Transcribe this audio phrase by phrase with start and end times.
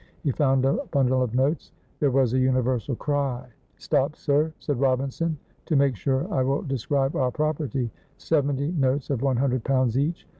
[0.23, 1.73] He found a bundle of notes.
[1.99, 3.45] There was a universal cry.
[3.77, 9.21] "Stop, sir!" said Robinson, "to make sure I will describe our property seventy notes of
[9.21, 10.25] one hundred pounds each.